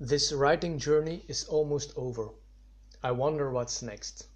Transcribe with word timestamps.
This 0.00 0.30
writing 0.30 0.78
journey 0.78 1.24
is 1.26 1.44
almost 1.44 1.94
over. 1.96 2.28
I 3.02 3.12
wonder 3.12 3.50
what's 3.50 3.80
next. 3.80 4.26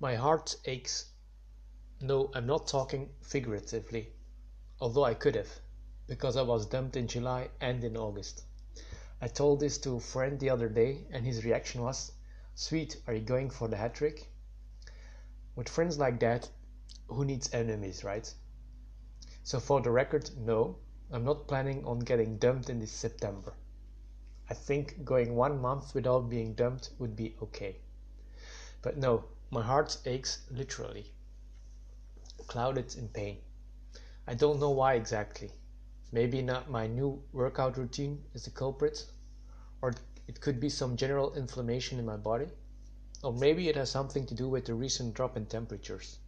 My 0.00 0.16
heart 0.16 0.56
aches. 0.64 1.12
No, 2.00 2.32
I'm 2.34 2.46
not 2.46 2.66
talking 2.66 3.10
figuratively, 3.20 4.12
although 4.80 5.04
I 5.04 5.14
could 5.14 5.36
have, 5.36 5.60
because 6.08 6.36
I 6.36 6.42
was 6.42 6.66
dumped 6.66 6.96
in 6.96 7.06
July 7.06 7.50
and 7.60 7.84
in 7.84 7.96
August. 7.96 8.42
I 9.20 9.28
told 9.28 9.60
this 9.60 9.78
to 9.78 9.94
a 9.94 10.00
friend 10.00 10.40
the 10.40 10.50
other 10.50 10.68
day, 10.68 11.06
and 11.12 11.24
his 11.24 11.44
reaction 11.44 11.82
was, 11.82 12.10
Sweet, 12.56 13.00
are 13.06 13.14
you 13.14 13.20
going 13.20 13.50
for 13.50 13.68
the 13.68 13.76
hat 13.76 13.94
trick? 13.94 14.32
With 15.54 15.68
friends 15.68 15.96
like 15.96 16.18
that, 16.18 16.50
who 17.06 17.24
needs 17.24 17.54
enemies, 17.54 18.02
right? 18.02 18.34
So, 19.44 19.60
for 19.60 19.80
the 19.80 19.92
record, 19.92 20.28
no, 20.36 20.80
I'm 21.12 21.24
not 21.24 21.48
planning 21.48 21.84
on 21.84 21.98
getting 21.98 22.38
dumped 22.38 22.70
in 22.70 22.78
this 22.78 22.92
September. 22.92 23.54
I 24.48 24.54
think 24.54 25.04
going 25.04 25.34
one 25.34 25.60
month 25.60 25.92
without 25.92 26.28
being 26.28 26.54
dumped 26.54 26.90
would 26.98 27.16
be 27.16 27.34
okay. 27.42 27.76
But 28.80 28.96
no, 28.96 29.24
my 29.50 29.62
heart 29.62 29.98
aches 30.06 30.42
literally, 30.52 31.12
clouded 32.46 32.94
in 32.94 33.08
pain. 33.08 33.38
I 34.28 34.34
don't 34.34 34.60
know 34.60 34.70
why 34.70 34.94
exactly. 34.94 35.50
Maybe 36.12 36.42
not 36.42 36.70
my 36.70 36.86
new 36.86 37.20
workout 37.32 37.76
routine 37.76 38.22
is 38.32 38.44
the 38.44 38.50
culprit, 38.50 39.06
or 39.82 39.94
it 40.28 40.40
could 40.40 40.60
be 40.60 40.68
some 40.68 40.96
general 40.96 41.34
inflammation 41.34 41.98
in 41.98 42.06
my 42.06 42.16
body, 42.16 42.46
or 43.24 43.32
maybe 43.32 43.68
it 43.68 43.74
has 43.74 43.90
something 43.90 44.26
to 44.26 44.34
do 44.34 44.48
with 44.48 44.66
the 44.66 44.74
recent 44.74 45.14
drop 45.14 45.36
in 45.36 45.46
temperatures. 45.46 46.18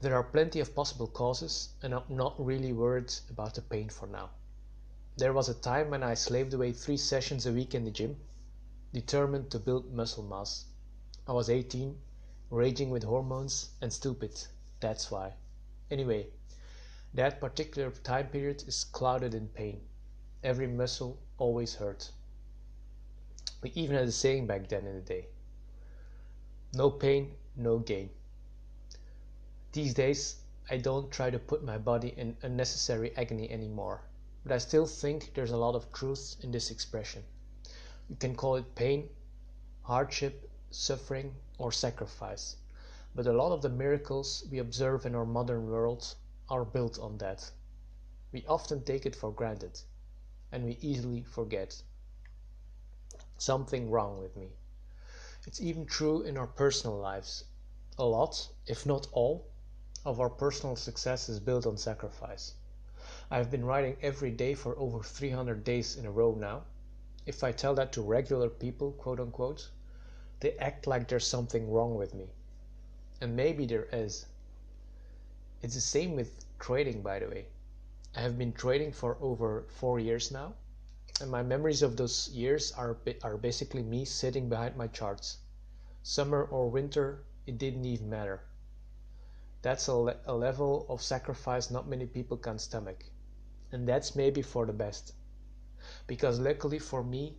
There 0.00 0.14
are 0.14 0.22
plenty 0.22 0.60
of 0.60 0.74
possible 0.74 1.06
causes, 1.06 1.70
and 1.82 1.94
I'm 1.94 2.04
not 2.08 2.34
really 2.38 2.72
worried 2.72 3.12
about 3.30 3.54
the 3.54 3.62
pain 3.62 3.88
for 3.88 4.06
now. 4.06 4.30
There 5.16 5.32
was 5.32 5.48
a 5.48 5.54
time 5.54 5.90
when 5.90 6.02
I 6.02 6.14
slaved 6.14 6.54
away 6.54 6.72
three 6.72 6.96
sessions 6.96 7.46
a 7.46 7.52
week 7.52 7.74
in 7.74 7.84
the 7.84 7.90
gym, 7.90 8.20
determined 8.92 9.50
to 9.50 9.58
build 9.58 9.92
muscle 9.92 10.22
mass. 10.22 10.66
I 11.26 11.32
was 11.32 11.50
18, 11.50 12.00
raging 12.50 12.90
with 12.90 13.02
hormones, 13.04 13.70
and 13.80 13.92
stupid. 13.92 14.46
That's 14.80 15.10
why. 15.10 15.34
Anyway, 15.90 16.28
that 17.14 17.40
particular 17.40 17.90
time 17.90 18.28
period 18.28 18.64
is 18.66 18.84
clouded 18.84 19.34
in 19.34 19.48
pain. 19.48 19.86
Every 20.42 20.66
muscle 20.66 21.18
always 21.38 21.74
hurt. 21.74 22.10
We 23.62 23.70
even 23.70 23.96
had 23.96 24.08
a 24.08 24.12
saying 24.12 24.46
back 24.46 24.68
then 24.68 24.86
in 24.86 24.94
the 24.94 25.00
day 25.00 25.28
no 26.74 26.90
pain, 26.90 27.36
no 27.56 27.78
gain. 27.78 28.10
These 29.74 29.94
days, 29.94 30.36
I 30.70 30.76
don't 30.76 31.10
try 31.10 31.30
to 31.30 31.38
put 31.40 31.64
my 31.64 31.78
body 31.78 32.14
in 32.16 32.36
unnecessary 32.42 33.12
agony 33.16 33.50
anymore, 33.50 34.02
but 34.44 34.52
I 34.52 34.58
still 34.58 34.86
think 34.86 35.34
there's 35.34 35.50
a 35.50 35.56
lot 35.56 35.74
of 35.74 35.92
truth 35.92 36.36
in 36.42 36.52
this 36.52 36.70
expression. 36.70 37.24
You 38.08 38.14
can 38.14 38.36
call 38.36 38.54
it 38.54 38.76
pain, 38.76 39.10
hardship, 39.82 40.48
suffering, 40.70 41.34
or 41.58 41.72
sacrifice, 41.72 42.54
but 43.16 43.26
a 43.26 43.32
lot 43.32 43.50
of 43.50 43.62
the 43.62 43.68
miracles 43.68 44.46
we 44.48 44.58
observe 44.58 45.06
in 45.06 45.16
our 45.16 45.26
modern 45.26 45.68
world 45.68 46.14
are 46.48 46.64
built 46.64 47.00
on 47.00 47.18
that. 47.18 47.50
We 48.30 48.46
often 48.46 48.84
take 48.84 49.06
it 49.06 49.16
for 49.16 49.32
granted, 49.32 49.80
and 50.52 50.64
we 50.64 50.78
easily 50.82 51.24
forget. 51.24 51.82
Something 53.38 53.90
wrong 53.90 54.20
with 54.20 54.36
me. 54.36 54.50
It's 55.48 55.60
even 55.60 55.84
true 55.84 56.22
in 56.22 56.38
our 56.38 56.46
personal 56.46 56.96
lives. 56.96 57.42
A 57.98 58.04
lot, 58.04 58.48
if 58.68 58.86
not 58.86 59.08
all, 59.10 59.48
of 60.04 60.20
our 60.20 60.28
personal 60.28 60.76
success 60.76 61.28
is 61.28 61.40
built 61.40 61.66
on 61.66 61.78
sacrifice. 61.78 62.54
I 63.30 63.38
have 63.38 63.50
been 63.50 63.64
writing 63.64 63.96
every 64.02 64.30
day 64.30 64.54
for 64.54 64.78
over 64.78 65.02
300 65.02 65.64
days 65.64 65.96
in 65.96 66.04
a 66.04 66.10
row 66.10 66.34
now. 66.34 66.64
If 67.24 67.42
I 67.42 67.52
tell 67.52 67.74
that 67.76 67.92
to 67.92 68.02
regular 68.02 68.50
people, 68.50 68.92
quote 68.92 69.18
unquote, 69.18 69.70
they 70.40 70.58
act 70.58 70.86
like 70.86 71.08
there's 71.08 71.26
something 71.26 71.70
wrong 71.70 71.94
with 71.94 72.12
me. 72.12 72.28
And 73.22 73.34
maybe 73.34 73.64
there 73.64 73.88
is. 73.92 74.26
It's 75.62 75.74
the 75.74 75.80
same 75.80 76.16
with 76.16 76.44
trading, 76.58 77.00
by 77.00 77.20
the 77.20 77.28
way. 77.28 77.46
I 78.14 78.20
have 78.20 78.36
been 78.36 78.52
trading 78.52 78.92
for 78.92 79.16
over 79.22 79.64
four 79.68 79.98
years 79.98 80.30
now, 80.30 80.52
and 81.20 81.30
my 81.30 81.42
memories 81.42 81.80
of 81.80 81.96
those 81.96 82.28
years 82.28 82.72
are, 82.72 82.98
are 83.22 83.38
basically 83.38 83.82
me 83.82 84.04
sitting 84.04 84.50
behind 84.50 84.76
my 84.76 84.86
charts. 84.86 85.38
Summer 86.02 86.44
or 86.44 86.68
winter, 86.68 87.24
it 87.46 87.56
didn't 87.56 87.86
even 87.86 88.10
matter. 88.10 88.42
That's 89.64 89.86
a, 89.86 89.94
le- 89.94 90.16
a 90.26 90.34
level 90.34 90.84
of 90.90 91.00
sacrifice 91.00 91.70
not 91.70 91.88
many 91.88 92.04
people 92.04 92.36
can 92.36 92.58
stomach. 92.58 93.02
And 93.72 93.88
that's 93.88 94.14
maybe 94.14 94.42
for 94.42 94.66
the 94.66 94.74
best. 94.74 95.14
Because 96.06 96.38
luckily 96.38 96.78
for 96.78 97.02
me, 97.02 97.38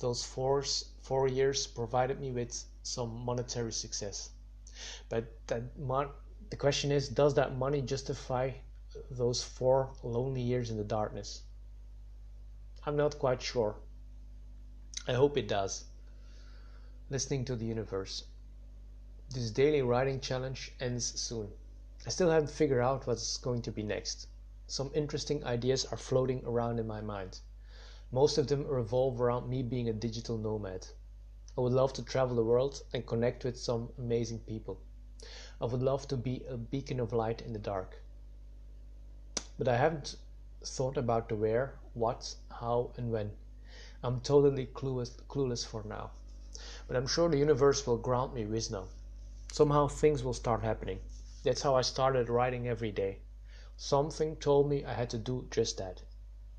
those 0.00 0.24
four, 0.24 0.64
four 1.00 1.28
years 1.28 1.68
provided 1.68 2.20
me 2.20 2.32
with 2.32 2.64
some 2.82 3.24
monetary 3.24 3.70
success. 3.70 4.30
But 5.08 5.32
that 5.46 5.78
mon- 5.78 6.10
the 6.50 6.56
question 6.56 6.90
is, 6.90 7.08
does 7.08 7.34
that 7.34 7.56
money 7.56 7.82
justify 7.82 8.50
those 9.08 9.40
four 9.40 9.92
lonely 10.02 10.42
years 10.42 10.70
in 10.70 10.76
the 10.76 10.82
darkness? 10.82 11.42
I'm 12.84 12.96
not 12.96 13.20
quite 13.20 13.40
sure. 13.40 13.76
I 15.06 15.12
hope 15.12 15.36
it 15.36 15.46
does. 15.46 15.84
Listening 17.10 17.44
to 17.44 17.54
the 17.54 17.66
universe. 17.66 18.24
This 19.32 19.52
daily 19.52 19.82
writing 19.82 20.18
challenge 20.18 20.72
ends 20.80 21.20
soon. 21.20 21.52
I 22.06 22.08
still 22.08 22.30
haven't 22.30 22.50
figured 22.50 22.80
out 22.80 23.06
what's 23.06 23.36
going 23.36 23.60
to 23.60 23.70
be 23.70 23.82
next. 23.82 24.26
Some 24.66 24.90
interesting 24.94 25.44
ideas 25.44 25.84
are 25.84 25.98
floating 25.98 26.42
around 26.46 26.78
in 26.78 26.86
my 26.86 27.02
mind. 27.02 27.40
Most 28.10 28.38
of 28.38 28.46
them 28.46 28.66
revolve 28.66 29.20
around 29.20 29.50
me 29.50 29.62
being 29.62 29.88
a 29.88 29.92
digital 29.92 30.38
nomad. 30.38 30.86
I 31.58 31.60
would 31.60 31.74
love 31.74 31.92
to 31.92 32.02
travel 32.02 32.36
the 32.36 32.42
world 32.42 32.82
and 32.94 33.06
connect 33.06 33.44
with 33.44 33.58
some 33.58 33.92
amazing 33.98 34.38
people. 34.40 34.80
I 35.60 35.66
would 35.66 35.82
love 35.82 36.08
to 36.08 36.16
be 36.16 36.42
a 36.48 36.56
beacon 36.56 37.00
of 37.00 37.12
light 37.12 37.42
in 37.42 37.52
the 37.52 37.58
dark. 37.58 38.00
But 39.58 39.68
I 39.68 39.76
haven't 39.76 40.16
thought 40.64 40.96
about 40.96 41.28
the 41.28 41.36
where, 41.36 41.74
what, 41.92 42.34
how, 42.50 42.92
and 42.96 43.12
when. 43.12 43.30
I'm 44.02 44.22
totally 44.22 44.66
clueless, 44.66 45.10
clueless 45.28 45.66
for 45.66 45.82
now. 45.82 46.12
But 46.88 46.96
I'm 46.96 47.06
sure 47.06 47.28
the 47.28 47.36
universe 47.36 47.86
will 47.86 47.98
grant 47.98 48.32
me 48.32 48.46
wisdom. 48.46 48.88
Somehow 49.52 49.88
things 49.88 50.24
will 50.24 50.32
start 50.32 50.62
happening. 50.62 51.00
That's 51.42 51.62
how 51.62 51.74
I 51.74 51.82
started 51.82 52.28
writing 52.28 52.68
every 52.68 52.92
day. 52.92 53.20
Something 53.76 54.36
told 54.36 54.68
me 54.68 54.84
I 54.84 54.92
had 54.92 55.10
to 55.10 55.18
do 55.18 55.46
just 55.50 55.78
that. 55.78 56.02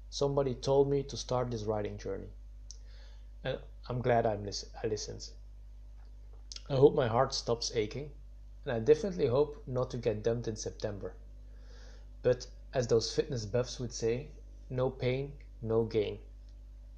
Somebody 0.09 0.55
told 0.55 0.89
me 0.89 1.03
to 1.03 1.17
start 1.17 1.51
this 1.51 1.63
writing 1.63 1.97
journey. 1.97 2.29
And 3.43 3.59
I'm 3.87 4.01
glad 4.01 4.25
I'm 4.25 4.47
I 4.83 4.87
listened. 4.87 5.29
I 6.69 6.75
hope 6.75 6.95
my 6.95 7.07
heart 7.07 7.33
stops 7.33 7.71
aching, 7.75 8.11
and 8.65 8.73
I 8.73 8.79
definitely 8.79 9.27
hope 9.27 9.63
not 9.67 9.91
to 9.91 9.97
get 9.97 10.23
dumped 10.23 10.47
in 10.47 10.55
September. 10.55 11.13
But 12.23 12.47
as 12.73 12.87
those 12.87 13.13
fitness 13.13 13.45
buffs 13.45 13.79
would 13.79 13.93
say, 13.93 14.29
no 14.69 14.89
pain, 14.89 15.33
no 15.61 15.83
gain. 15.83 16.19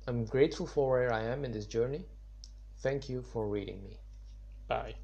I'm 0.05 0.25
grateful 0.25 0.67
for 0.67 0.91
where 0.91 1.13
I 1.13 1.23
am 1.23 1.45
in 1.45 1.51
this 1.51 1.65
journey. 1.65 2.05
Thank 2.79 3.09
you 3.09 3.21
for 3.21 3.47
reading 3.47 3.83
me. 3.83 3.99
Bye. 4.67 4.95